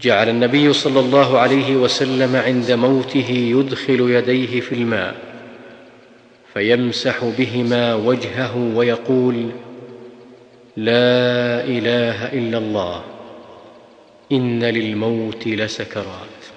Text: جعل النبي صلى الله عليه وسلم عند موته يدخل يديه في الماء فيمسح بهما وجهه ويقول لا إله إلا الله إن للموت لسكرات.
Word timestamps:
جعل 0.00 0.28
النبي 0.28 0.72
صلى 0.72 1.00
الله 1.00 1.38
عليه 1.38 1.76
وسلم 1.76 2.36
عند 2.36 2.70
موته 2.72 3.30
يدخل 3.30 4.10
يديه 4.10 4.60
في 4.60 4.74
الماء 4.74 5.16
فيمسح 6.54 7.24
بهما 7.24 7.94
وجهه 7.94 8.56
ويقول 8.76 9.50
لا 10.76 11.64
إله 11.64 12.32
إلا 12.32 12.58
الله 12.58 13.04
إن 14.32 14.64
للموت 14.64 15.46
لسكرات. 15.46 16.55